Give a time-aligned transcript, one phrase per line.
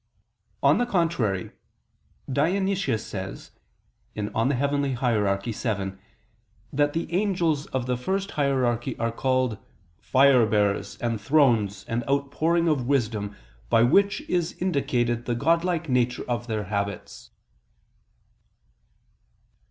[0.63, 1.51] On the contrary,
[2.27, 3.51] Dionysius says
[4.17, 4.49] (Coel.
[4.49, 5.37] Hier.
[5.37, 5.91] vii)
[6.73, 9.59] that the angels of the first hierarchy are called:
[9.99, 13.35] "Fire bearers and Thrones and Outpouring of Wisdom,
[13.69, 17.29] by which is indicated the godlike nature of their habits."